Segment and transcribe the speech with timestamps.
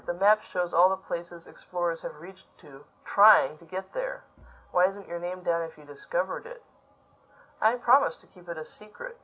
[0.03, 4.23] The map shows all the places explorers have reached to, trying to get there.
[4.71, 6.63] Why isn't your name down if you discovered it?"
[7.61, 9.15] "I promised to keep it a secret.